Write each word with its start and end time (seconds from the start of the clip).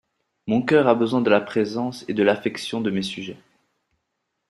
Mon 0.47 0.63
cœur 0.63 0.87
a 0.87 0.95
besoin 0.95 1.21
de 1.21 1.29
la 1.29 1.39
présence 1.41 2.09
et 2.09 2.15
de 2.15 2.23
l'affection 2.23 2.81
de 2.81 2.89
mes 2.89 3.03
sujets. 3.03 3.37